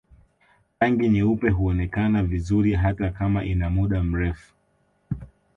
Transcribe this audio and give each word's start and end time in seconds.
Rangi 0.79 1.09
nyeupe 1.09 1.49
huonekana 1.49 2.23
vizuri 2.23 2.73
hata 2.73 3.09
kama 3.09 3.43
ina 3.43 3.69
muda 3.69 4.03
mrefu 4.03 4.53